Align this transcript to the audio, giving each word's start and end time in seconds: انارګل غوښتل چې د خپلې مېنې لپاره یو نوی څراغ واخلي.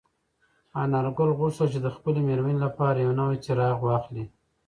انارګل 0.83 1.31
غوښتل 1.39 1.67
چې 1.73 1.79
د 1.85 1.87
خپلې 1.95 2.19
مېنې 2.27 2.55
لپاره 2.65 2.97
یو 3.05 3.11
نوی 3.21 3.37
څراغ 3.45 3.77
واخلي. 3.83 4.25